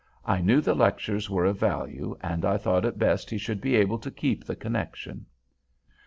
I 0.25 0.41
knew 0.41 0.61
the 0.61 0.73
lectures 0.73 1.29
were 1.29 1.45
of 1.45 1.59
value, 1.59 2.17
and 2.21 2.43
I 2.43 2.57
thought 2.57 2.85
it 2.85 2.97
best 2.97 3.29
he 3.29 3.37
should 3.37 3.61
be 3.61 3.75
able 3.75 3.99
to 3.99 4.09
keep 4.09 4.43
the 4.43 4.55
connection. 4.55 5.27